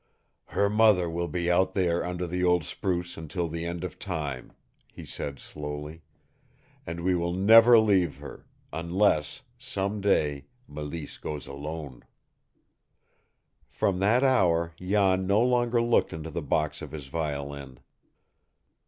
"Her 0.45 0.67
mother 0.67 1.07
will 1.07 1.27
be 1.27 1.51
out 1.51 1.75
there 1.75 2.03
under 2.03 2.25
the 2.25 2.43
old 2.43 2.63
spruce 2.63 3.17
until 3.17 3.47
the 3.47 3.65
end 3.67 3.83
of 3.83 3.99
time," 3.99 4.51
he 4.91 5.05
said 5.05 5.37
slowly; 5.37 6.01
"and 6.87 7.01
we 7.03 7.13
will 7.13 7.33
never 7.33 7.77
leave 7.77 8.17
her 8.17 8.47
unless, 8.73 9.43
some 9.59 10.01
day, 10.01 10.45
Mélisse 10.67 11.21
goes 11.21 11.45
alone." 11.45 12.03
From 13.69 13.99
that 13.99 14.23
hour 14.23 14.73
Jan 14.79 15.27
no 15.27 15.43
longer 15.43 15.79
looked 15.79 16.13
into 16.13 16.31
the 16.31 16.41
box 16.41 16.81
of 16.81 16.93
his 16.93 17.05
violin. 17.05 17.79